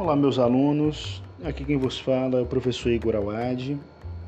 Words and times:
Olá, 0.00 0.16
meus 0.16 0.38
alunos. 0.38 1.22
Aqui 1.44 1.62
quem 1.62 1.76
vos 1.76 2.00
fala 2.00 2.38
é 2.38 2.40
o 2.40 2.46
professor 2.46 2.90
Igor 2.90 3.14
Awad 3.14 3.78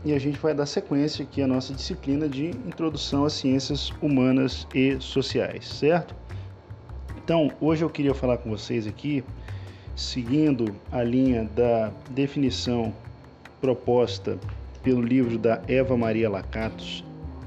e 0.05 0.13
a 0.13 0.19
gente 0.19 0.39
vai 0.39 0.53
dar 0.53 0.67
sequência 0.67 1.23
aqui 1.25 1.41
à 1.41 1.47
nossa 1.47 1.73
disciplina 1.73 2.29
de 2.29 2.49
Introdução 2.49 3.25
às 3.25 3.33
Ciências 3.33 3.91
Humanas 4.03 4.69
e 4.75 5.01
Sociais, 5.01 5.67
certo? 5.67 6.15
Então, 7.17 7.51
hoje 7.59 7.83
eu 7.83 7.89
queria 7.89 8.13
falar 8.13 8.37
com 8.37 8.51
vocês 8.51 8.87
aqui, 8.87 9.25
seguindo 9.97 10.77
a 10.93 11.03
linha 11.03 11.49
da 11.57 11.91
definição 12.11 12.93
proposta 13.59 14.39
pelo 14.83 15.01
livro 15.01 15.39
da 15.39 15.63
Eva 15.67 15.97
Maria 15.97 16.29
Lacatos 16.29 17.03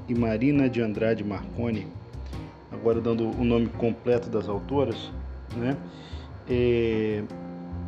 e 0.10 0.16
Marina 0.16 0.68
de 0.68 0.82
Andrade 0.82 1.24
Marconi, 1.24 1.86
agora 2.72 3.00
dando 3.00 3.30
o 3.40 3.44
nome 3.44 3.68
completo 3.68 4.30
das 4.30 4.50
autoras, 4.50 5.12
né? 5.56 5.78
É, 6.50 7.24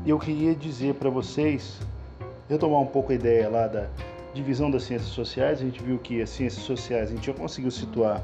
eu 0.09 0.19
queria 0.19 0.55
dizer 0.55 0.95
para 0.95 1.09
vocês, 1.09 1.79
retomar 2.49 2.79
um 2.79 2.85
pouco 2.85 3.11
a 3.11 3.15
ideia 3.15 3.49
lá 3.49 3.67
da 3.67 3.87
divisão 4.33 4.71
das 4.71 4.83
ciências 4.83 5.09
sociais. 5.09 5.59
A 5.59 5.65
gente 5.65 5.83
viu 5.83 5.97
que 5.97 6.21
as 6.21 6.29
ciências 6.29 6.63
sociais, 6.63 7.09
a 7.09 7.15
gente 7.15 7.27
já 7.27 7.33
conseguiu 7.33 7.71
situar 7.71 8.23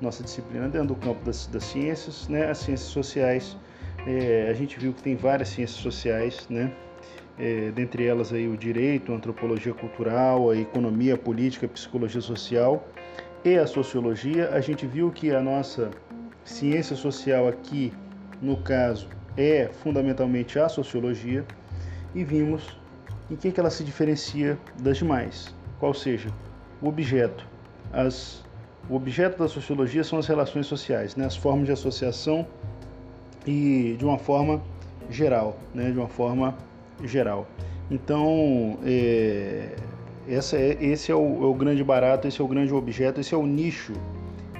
nossa 0.00 0.22
disciplina 0.22 0.68
dentro 0.68 0.88
do 0.88 0.94
campo 0.94 1.24
das, 1.24 1.46
das 1.46 1.64
ciências, 1.64 2.28
né? 2.28 2.50
As 2.50 2.58
ciências 2.58 2.88
sociais, 2.88 3.56
é, 4.06 4.48
a 4.50 4.54
gente 4.54 4.78
viu 4.78 4.92
que 4.92 5.02
tem 5.02 5.16
várias 5.16 5.48
ciências 5.48 5.80
sociais, 5.80 6.46
né? 6.48 6.72
É, 7.36 7.72
dentre 7.72 8.06
elas 8.06 8.32
aí 8.32 8.46
o 8.46 8.56
direito, 8.56 9.12
a 9.12 9.16
antropologia 9.16 9.74
cultural, 9.74 10.50
a 10.50 10.56
economia, 10.56 11.14
a 11.14 11.18
política, 11.18 11.66
a 11.66 11.68
psicologia 11.68 12.20
social 12.20 12.86
e 13.44 13.56
a 13.56 13.66
sociologia. 13.66 14.50
A 14.50 14.60
gente 14.60 14.86
viu 14.86 15.10
que 15.10 15.32
a 15.32 15.40
nossa 15.40 15.90
ciência 16.44 16.94
social 16.94 17.48
aqui, 17.48 17.92
no 18.40 18.56
caso, 18.58 19.08
é 19.36 19.70
fundamentalmente 19.82 20.58
a 20.58 20.68
sociologia 20.68 21.44
e 22.14 22.24
vimos 22.24 22.78
em 23.30 23.36
que, 23.36 23.50
que 23.50 23.58
ela 23.58 23.70
se 23.70 23.82
diferencia 23.82 24.58
das 24.78 24.98
demais, 24.98 25.54
qual 25.78 25.94
seja 25.94 26.28
o 26.80 26.88
objeto. 26.88 27.46
As, 27.92 28.44
o 28.88 28.94
objeto 28.94 29.38
da 29.38 29.48
sociologia 29.48 30.04
são 30.04 30.18
as 30.18 30.26
relações 30.26 30.66
sociais, 30.66 31.16
né, 31.16 31.24
as 31.24 31.36
formas 31.36 31.66
de 31.66 31.72
associação 31.72 32.46
e 33.46 33.96
de 33.98 34.04
uma 34.04 34.18
forma 34.18 34.62
geral, 35.10 35.58
né, 35.74 35.90
de 35.90 35.98
uma 35.98 36.08
forma 36.08 36.56
geral. 37.02 37.46
Então, 37.90 38.78
é, 38.84 39.74
essa 40.28 40.56
é, 40.56 40.76
esse 40.82 41.12
é 41.12 41.14
o, 41.14 41.42
é 41.42 41.46
o, 41.46 41.54
grande 41.54 41.84
barato, 41.84 42.26
esse 42.26 42.40
é 42.40 42.44
o 42.44 42.48
grande 42.48 42.72
objeto, 42.72 43.20
esse 43.20 43.34
é 43.34 43.36
o 43.36 43.46
nicho. 43.46 43.92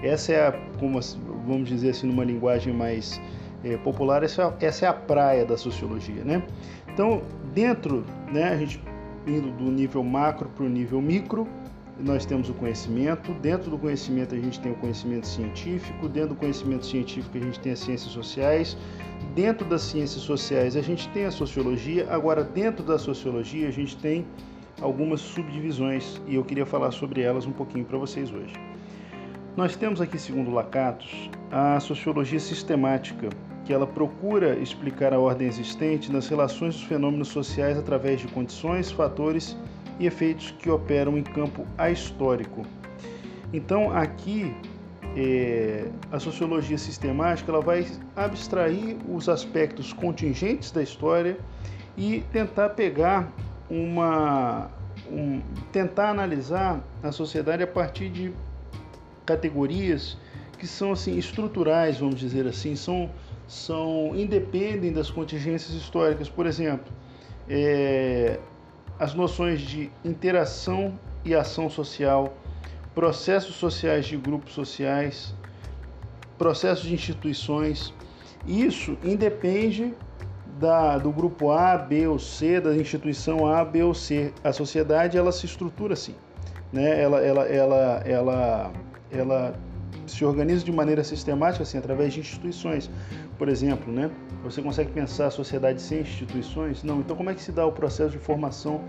Essa 0.02 0.32
é 0.32 0.46
a, 0.48 0.52
como 0.78 1.00
vamos 1.46 1.68
dizer 1.68 1.90
assim, 1.90 2.06
numa 2.06 2.24
linguagem 2.24 2.72
mais 2.72 3.20
é, 3.64 3.76
popular, 3.76 4.22
essa, 4.22 4.54
essa 4.60 4.86
é 4.86 4.88
a 4.88 4.92
praia 4.92 5.44
da 5.44 5.56
sociologia, 5.56 6.24
né? 6.24 6.42
Então, 6.92 7.22
dentro, 7.52 8.04
né, 8.32 8.50
a 8.50 8.56
gente 8.56 8.80
indo 9.26 9.50
do 9.52 9.64
nível 9.70 10.04
macro 10.04 10.48
para 10.50 10.64
o 10.64 10.68
nível 10.68 11.00
micro, 11.00 11.48
nós 11.98 12.26
temos 12.26 12.50
o 12.50 12.54
conhecimento, 12.54 13.32
dentro 13.34 13.70
do 13.70 13.78
conhecimento 13.78 14.34
a 14.34 14.38
gente 14.38 14.60
tem 14.60 14.72
o 14.72 14.74
conhecimento 14.74 15.26
científico, 15.26 16.08
dentro 16.08 16.30
do 16.30 16.36
conhecimento 16.36 16.84
científico 16.84 17.38
a 17.38 17.40
gente 17.40 17.60
tem 17.60 17.72
as 17.72 17.78
ciências 17.78 18.12
sociais, 18.12 18.76
dentro 19.34 19.66
das 19.66 19.82
ciências 19.82 20.22
sociais 20.22 20.76
a 20.76 20.82
gente 20.82 21.08
tem 21.10 21.24
a 21.24 21.30
sociologia, 21.30 22.06
agora 22.10 22.42
dentro 22.42 22.84
da 22.84 22.98
sociologia 22.98 23.68
a 23.68 23.70
gente 23.70 23.96
tem 23.96 24.26
algumas 24.80 25.20
subdivisões. 25.20 26.20
E 26.26 26.34
eu 26.34 26.44
queria 26.44 26.66
falar 26.66 26.90
sobre 26.90 27.22
elas 27.22 27.46
um 27.46 27.52
pouquinho 27.52 27.84
para 27.84 27.96
vocês 27.96 28.30
hoje. 28.32 28.54
Nós 29.56 29.76
temos 29.76 30.00
aqui, 30.00 30.18
segundo 30.18 30.50
Lacatos, 30.50 31.30
a 31.50 31.78
sociologia 31.78 32.40
sistemática, 32.40 33.28
que 33.64 33.72
ela 33.72 33.86
procura 33.86 34.58
explicar 34.58 35.12
a 35.12 35.18
ordem 35.18 35.48
existente 35.48 36.12
nas 36.12 36.28
relações 36.28 36.74
dos 36.74 36.84
fenômenos 36.84 37.28
sociais 37.28 37.78
através 37.78 38.20
de 38.20 38.28
condições, 38.28 38.90
fatores 38.90 39.56
e 39.98 40.06
efeitos 40.06 40.50
que 40.58 40.70
operam 40.70 41.16
em 41.16 41.22
campo 41.22 41.66
ahistórico. 41.78 42.62
Então, 43.52 43.90
aqui, 43.90 44.54
é, 45.16 45.88
a 46.10 46.18
sociologia 46.18 46.76
sistemática 46.76 47.50
ela 47.50 47.60
vai 47.60 47.86
abstrair 48.16 48.96
os 49.08 49.28
aspectos 49.28 49.92
contingentes 49.92 50.70
da 50.70 50.82
história 50.82 51.38
e 51.96 52.22
tentar 52.32 52.70
pegar 52.70 53.32
uma 53.70 54.70
um, 55.10 55.40
tentar 55.72 56.10
analisar 56.10 56.82
a 57.02 57.12
sociedade 57.12 57.62
a 57.62 57.66
partir 57.66 58.08
de 58.08 58.32
categorias 59.24 60.16
que 60.58 60.66
são 60.66 60.92
assim 60.92 61.16
estruturais, 61.16 61.98
vamos 61.98 62.18
dizer 62.18 62.46
assim, 62.46 62.76
são 62.76 63.10
são 63.46 64.12
independem 64.14 64.92
das 64.92 65.10
contingências 65.10 65.74
históricas. 65.74 66.28
Por 66.28 66.46
exemplo, 66.46 66.92
é, 67.48 68.38
as 68.98 69.14
noções 69.14 69.60
de 69.60 69.90
interação 70.04 70.98
e 71.24 71.34
ação 71.34 71.68
social, 71.68 72.36
processos 72.94 73.56
sociais 73.56 74.06
de 74.06 74.16
grupos 74.16 74.52
sociais, 74.52 75.34
processos 76.38 76.84
de 76.84 76.94
instituições. 76.94 77.92
Isso 78.46 78.96
independe 79.02 79.94
da, 80.58 80.98
do 80.98 81.10
grupo 81.10 81.50
A, 81.50 81.76
B 81.76 82.06
ou 82.06 82.18
C, 82.18 82.60
da 82.60 82.74
instituição 82.74 83.46
A, 83.46 83.64
B 83.64 83.82
ou 83.82 83.94
C. 83.94 84.32
A 84.42 84.52
sociedade 84.52 85.16
ela 85.16 85.32
se 85.32 85.46
estrutura 85.46 85.94
assim, 85.94 86.14
né? 86.72 87.02
Ela, 87.02 87.20
ela, 87.20 87.44
ela, 87.46 88.02
ela, 88.04 88.72
ela 89.10 89.54
se 90.06 90.24
organiza 90.24 90.64
de 90.64 90.72
maneira 90.72 91.02
sistemática 91.02 91.62
assim 91.62 91.78
através 91.78 92.12
de 92.12 92.20
instituições. 92.20 92.90
Por 93.38 93.48
exemplo, 93.48 93.92
né? 93.92 94.10
Você 94.42 94.62
consegue 94.62 94.90
pensar 94.92 95.26
a 95.26 95.30
sociedade 95.30 95.80
sem 95.80 96.00
instituições? 96.00 96.82
Não. 96.82 97.00
Então, 97.00 97.16
como 97.16 97.30
é 97.30 97.34
que 97.34 97.42
se 97.42 97.52
dá 97.52 97.66
o 97.66 97.72
processo 97.72 98.10
de 98.10 98.18
formação 98.18 98.80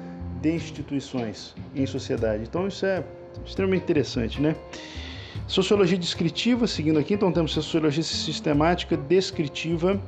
de 0.41 0.51
instituições 0.51 1.55
em 1.75 1.85
sociedade? 1.85 2.43
Então, 2.43 2.67
isso 2.67 2.85
é 2.85 3.03
extremamente 3.45 3.83
interessante, 3.83 4.41
né? 4.41 4.55
Sociologia 5.47 5.97
descritiva, 5.97 6.65
seguindo 6.65 6.97
aqui, 6.97 7.13
então 7.13 7.31
temos 7.31 7.51
sociologia 7.51 8.01
sistemática 8.01 8.97
descritiva, 8.97 9.99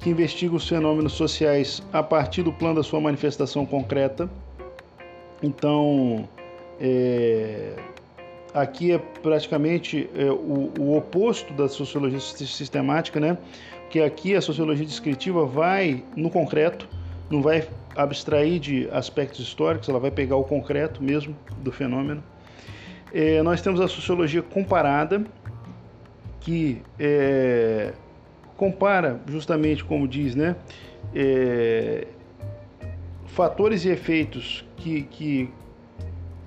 que 0.00 0.10
investiga 0.10 0.54
os 0.54 0.68
fenômenos 0.68 1.14
sociais 1.14 1.82
a 1.92 2.02
partir 2.02 2.42
do 2.42 2.52
plano 2.52 2.76
da 2.76 2.82
sua 2.82 3.00
manifestação 3.00 3.64
concreta. 3.64 4.28
Então, 5.42 6.28
é, 6.78 7.74
aqui 8.54 8.92
é 8.92 8.98
praticamente 8.98 10.08
é, 10.14 10.24
o, 10.30 10.72
o, 10.78 10.96
oposto 10.96 11.52
da 11.52 11.68
sociologia 11.68 12.20
sistemática, 12.20 13.20
né? 13.20 13.36
Que 13.90 14.00
aqui 14.00 14.34
a 14.34 14.40
sociologia 14.40 14.84
descritiva 14.84 15.44
vai 15.44 16.02
no 16.16 16.30
concreto, 16.30 16.88
não 17.30 17.42
vai 17.42 17.68
abstrair 17.94 18.58
de 18.58 18.88
aspectos 18.90 19.40
históricos, 19.40 19.88
ela 19.88 20.00
vai 20.00 20.10
pegar 20.10 20.36
o 20.36 20.44
concreto 20.44 21.02
mesmo 21.02 21.36
do 21.58 21.70
fenômeno. 21.72 22.22
É, 23.12 23.42
nós 23.42 23.62
temos 23.62 23.80
a 23.80 23.88
sociologia 23.88 24.42
comparada, 24.42 25.24
que 26.40 26.82
é, 26.98 27.92
compara 28.56 29.20
justamente 29.26 29.84
como 29.84 30.06
diz, 30.08 30.34
né? 30.34 30.56
É, 31.14 32.06
fatores 33.26 33.84
e 33.84 33.90
efeitos 33.90 34.64
que, 34.76 35.02
que 35.02 35.50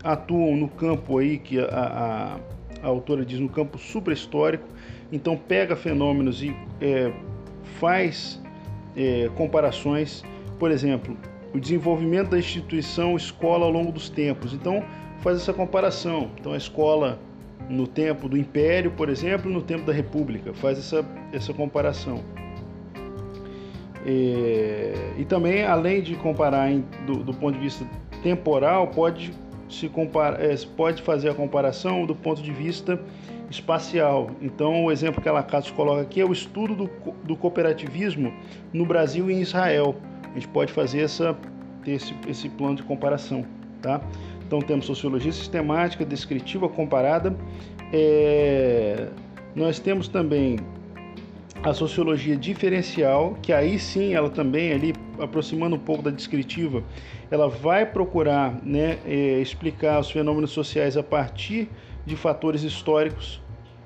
atuam 0.04 0.56
no 0.56 0.68
campo 0.68 1.18
aí 1.18 1.38
que 1.38 1.60
a, 1.60 1.66
a, 1.66 2.86
a 2.86 2.88
autora 2.88 3.26
diz 3.26 3.40
no 3.40 3.50
campo 3.50 3.78
suprahistórico, 3.78 4.66
então 5.12 5.36
pega 5.36 5.76
fenômenos 5.76 6.42
e 6.44 6.56
é, 6.80 7.12
faz 7.80 8.42
é, 8.96 9.30
comparações, 9.36 10.24
por 10.58 10.72
exemplo, 10.72 11.18
o 11.54 11.60
desenvolvimento 11.60 12.30
da 12.30 12.40
instituição 12.40 13.16
escola 13.16 13.66
ao 13.66 13.72
longo 13.72 13.92
dos 13.92 14.10
tempos. 14.10 14.54
Então 14.54 14.84
faz 15.20 15.38
essa 15.38 15.54
comparação. 15.54 16.30
Então 16.40 16.54
a 16.54 16.58
escola 16.58 17.20
no 17.70 17.88
tempo 17.88 18.28
do 18.28 18.38
Império, 18.38 18.92
por 18.92 19.10
exemplo, 19.10 19.52
no 19.52 19.62
tempo 19.62 19.86
da 19.86 19.94
República, 19.94 20.54
faz 20.54 20.78
essa, 20.78 21.06
essa 21.32 21.54
comparação. 21.54 22.24
É, 24.06 25.14
e 25.18 25.26
também, 25.26 25.64
além 25.64 26.02
de 26.02 26.16
comparar 26.16 26.72
em, 26.72 26.86
do, 27.06 27.18
do 27.24 27.34
ponto 27.34 27.56
de 27.56 27.60
vista 27.60 27.86
temporal, 28.24 28.88
pode 28.88 29.34
se 29.70 29.88
compara, 29.88 30.44
é, 30.44 30.56
pode 30.76 31.02
fazer 31.02 31.30
a 31.30 31.34
comparação 31.34 32.06
do 32.06 32.16
ponto 32.16 32.42
de 32.42 32.52
vista 32.52 33.00
espacial. 33.50 34.32
Então, 34.42 34.86
o 34.86 34.92
exemplo 34.92 35.22
que 35.22 35.30
a 35.30 35.32
Lacatos 35.32 35.72
coloca 35.72 36.02
aqui 36.02 36.22
é 36.22 36.26
o 36.26 36.32
estudo 36.32 36.76
do, 36.76 36.90
do 37.24 37.36
cooperativismo 37.36 38.34
no 38.74 38.86
Brasil 38.86 39.30
e 39.30 39.34
em 39.34 39.42
Israel. 39.42 39.96
A 40.24 40.34
gente 40.34 40.48
pode 40.48 40.72
fazer 40.72 41.02
essa, 41.02 41.38
ter 41.84 41.94
esse, 41.94 42.16
esse 42.28 42.50
plano 42.50 42.76
de 42.76 42.84
comparação. 42.84 43.46
Tá? 43.82 44.02
Então, 44.46 44.60
temos 44.60 44.86
sociologia 44.86 45.32
sistemática, 45.32 46.04
descritiva, 46.04 46.68
comparada. 46.68 47.36
É, 47.94 49.08
nós 49.56 49.80
temos 49.80 50.08
também 50.08 50.58
a 51.62 51.74
sociologia 51.74 52.38
diferencial, 52.38 53.38
que 53.42 53.52
aí 53.52 53.78
sim 53.78 54.14
ela 54.14 54.30
também 54.30 54.72
ali 54.72 54.94
aproximando 55.20 55.76
um 55.76 55.80
pouco 55.80 56.02
da 56.02 56.10
descritiva, 56.10 56.84
ela 57.30 57.50
vai 57.50 57.86
procurar 57.86 58.58
né, 58.64 58.98
é, 59.06 59.40
explicar 59.42 60.00
os 60.00 60.10
fenômenos 60.10 60.52
sociais 60.52 60.96
a 60.96 61.04
partir 61.04 61.70
de 62.06 62.16
fatores 62.16 62.64
históricos. 62.64 63.42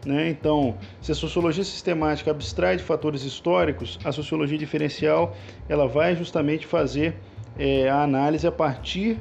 Né? 0.05 0.29
Então, 0.29 0.77
se 1.01 1.11
a 1.11 1.15
sociologia 1.15 1.63
sistemática 1.63 2.29
abstrai 2.29 2.77
de 2.77 2.83
fatores 2.83 3.23
históricos, 3.23 3.99
a 4.03 4.11
sociologia 4.11 4.57
diferencial 4.57 5.35
ela 5.67 5.87
vai 5.87 6.15
justamente 6.15 6.67
fazer 6.67 7.15
é, 7.57 7.89
a 7.89 8.03
análise 8.03 8.45
a 8.45 8.51
partir 8.51 9.17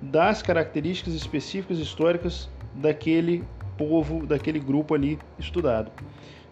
das 0.00 0.40
características 0.40 1.12
específicas 1.12 1.78
históricas 1.78 2.48
daquele 2.74 3.44
povo, 3.76 4.26
daquele 4.26 4.58
grupo 4.58 4.94
ali 4.94 5.18
estudado. 5.38 5.90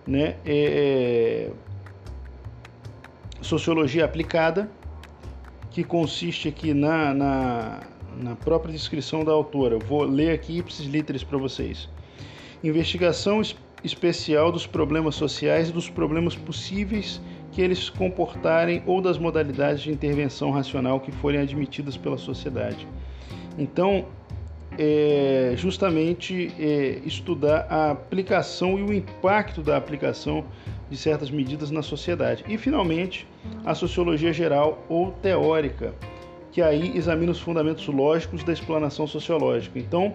Né? 0.08 0.36
É, 0.46 1.50
é 1.50 1.50
sociologia 3.42 4.04
aplicada, 4.04 4.70
que 5.70 5.84
consiste 5.84 6.48
aqui 6.48 6.72
na, 6.74 7.14
na, 7.14 7.80
na 8.16 8.34
própria 8.34 8.72
descrição 8.72 9.22
da 9.24 9.32
autora. 9.32 9.78
Vou 9.78 10.02
ler 10.02 10.32
aqui 10.32 10.58
ipsis 10.58 10.86
literis 10.86 11.22
para 11.22 11.38
vocês. 11.38 11.88
Investigação 12.64 13.40
especial 13.84 14.50
dos 14.50 14.66
problemas 14.66 15.14
sociais 15.14 15.68
e 15.68 15.72
dos 15.72 15.88
problemas 15.88 16.34
possíveis 16.34 17.20
que 17.52 17.60
eles 17.60 17.88
comportarem 17.88 18.82
ou 18.86 19.00
das 19.00 19.18
modalidades 19.18 19.82
de 19.82 19.90
intervenção 19.90 20.50
racional 20.50 21.00
que 21.00 21.12
forem 21.12 21.40
admitidas 21.40 21.96
pela 21.96 22.18
sociedade. 22.18 22.88
Então, 23.56 24.06
é 24.78 25.54
justamente 25.56 26.52
é, 26.58 27.00
estudar 27.04 27.66
a 27.68 27.90
aplicação 27.90 28.78
e 28.78 28.82
o 28.82 28.92
impacto 28.92 29.60
da 29.60 29.76
aplicação 29.76 30.44
de 30.88 30.96
certas 30.96 31.30
medidas 31.30 31.70
na 31.70 31.82
sociedade. 31.82 32.44
E, 32.48 32.56
finalmente, 32.56 33.26
a 33.64 33.74
sociologia 33.74 34.32
geral 34.32 34.84
ou 34.88 35.10
teórica, 35.10 35.92
que 36.52 36.62
aí 36.62 36.96
examina 36.96 37.32
os 37.32 37.40
fundamentos 37.40 37.86
lógicos 37.88 38.44
da 38.44 38.52
explanação 38.52 39.06
sociológica. 39.06 39.78
Então, 39.78 40.14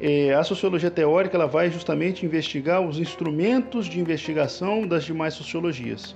é, 0.00 0.32
a 0.34 0.44
sociologia 0.44 0.90
teórica 0.90 1.36
ela 1.36 1.46
vai 1.46 1.70
justamente 1.70 2.24
investigar 2.24 2.80
os 2.80 2.98
instrumentos 2.98 3.86
de 3.86 3.98
investigação 3.98 4.86
das 4.86 5.04
demais 5.04 5.34
sociologias. 5.34 6.14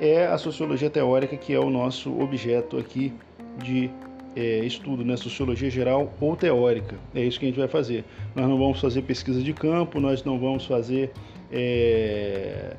É 0.00 0.26
a 0.26 0.38
sociologia 0.38 0.90
teórica 0.90 1.36
que 1.36 1.52
é 1.52 1.58
o 1.58 1.70
nosso 1.70 2.20
objeto 2.20 2.78
aqui 2.78 3.12
de 3.58 3.90
é, 4.36 4.58
estudo, 4.64 5.02
né? 5.02 5.16
Sociologia 5.16 5.70
geral 5.70 6.12
ou 6.20 6.36
teórica. 6.36 6.96
É 7.14 7.22
isso 7.22 7.40
que 7.40 7.46
a 7.46 7.48
gente 7.48 7.58
vai 7.58 7.68
fazer. 7.68 8.04
Nós 8.34 8.46
não 8.46 8.58
vamos 8.58 8.80
fazer 8.80 9.02
pesquisa 9.02 9.42
de 9.42 9.54
campo, 9.54 9.98
nós 9.98 10.22
não 10.22 10.38
vamos 10.38 10.66
fazer. 10.66 11.10
É, 11.50 12.76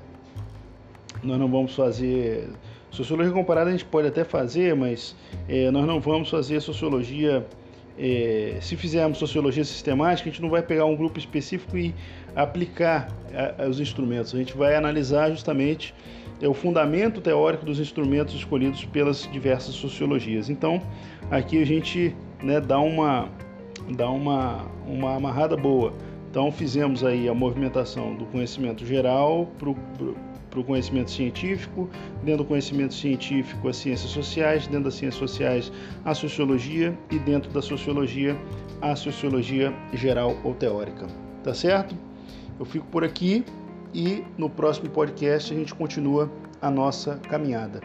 nós 1.23 1.39
não 1.39 1.49
vamos 1.49 1.75
fazer. 1.75 2.47
Sociologia 2.91 3.33
comparada 3.33 3.69
a 3.69 3.71
gente 3.71 3.85
pode 3.85 4.07
até 4.07 4.23
fazer, 4.23 4.75
mas 4.75 5.15
é, 5.49 5.71
nós 5.71 5.85
não 5.85 5.99
vamos 5.99 6.29
fazer 6.29 6.61
sociologia. 6.61 7.45
É, 7.97 8.57
se 8.61 8.75
fizermos 8.75 9.17
sociologia 9.17 9.63
sistemática, 9.63 10.29
a 10.29 10.31
gente 10.31 10.41
não 10.41 10.49
vai 10.49 10.61
pegar 10.61 10.85
um 10.85 10.95
grupo 10.95 11.17
específico 11.17 11.77
e 11.77 11.95
aplicar 12.35 13.07
a, 13.33 13.63
a, 13.63 13.67
os 13.67 13.79
instrumentos. 13.79 14.35
A 14.35 14.37
gente 14.37 14.55
vai 14.55 14.75
analisar 14.75 15.31
justamente 15.31 15.93
é 16.41 16.47
o 16.47 16.53
fundamento 16.53 17.19
teórico 17.19 17.65
dos 17.65 17.79
instrumentos 17.79 18.35
escolhidos 18.35 18.85
pelas 18.85 19.27
diversas 19.31 19.73
sociologias. 19.73 20.49
Então, 20.49 20.81
aqui 21.31 21.59
a 21.61 21.65
gente 21.65 22.15
né, 22.43 22.61
dá, 22.61 22.79
uma, 22.79 23.29
dá 23.95 24.09
uma, 24.09 24.65
uma 24.85 25.15
amarrada 25.15 25.57
boa. 25.57 25.93
Então, 26.37 26.51
fizemos 26.51 27.03
aí 27.03 27.27
a 27.27 27.33
movimentação 27.33 28.13
do 28.13 28.23
conhecimento 28.27 28.85
geral 28.85 29.51
para 29.57 30.59
o 30.59 30.63
conhecimento 30.63 31.09
científico, 31.09 31.89
dentro 32.23 32.43
do 32.43 32.47
conhecimento 32.47 32.93
científico, 32.93 33.67
as 33.67 33.77
ciências 33.77 34.11
sociais, 34.11 34.67
dentro 34.67 34.83
das 34.83 34.93
ciências 34.93 35.15
sociais, 35.15 35.71
a 36.05 36.13
sociologia 36.13 36.95
e 37.09 37.17
dentro 37.17 37.49
da 37.49 37.59
sociologia, 37.59 38.39
a 38.83 38.95
sociologia 38.95 39.73
geral 39.93 40.37
ou 40.43 40.53
teórica. 40.53 41.07
Tá 41.43 41.55
certo? 41.55 41.95
Eu 42.59 42.65
fico 42.65 42.85
por 42.85 43.03
aqui 43.03 43.43
e 43.91 44.23
no 44.37 44.47
próximo 44.47 44.91
podcast 44.91 45.51
a 45.51 45.57
gente 45.57 45.73
continua 45.73 46.31
a 46.61 46.69
nossa 46.69 47.15
caminhada. 47.15 47.81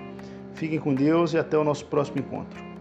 Fiquem 0.53 0.79
com 0.79 0.95
Deus 0.95 1.33
e 1.33 1.39
até 1.39 1.57
o 1.57 1.65
nosso 1.65 1.87
próximo 1.87 2.19
encontro. 2.19 2.72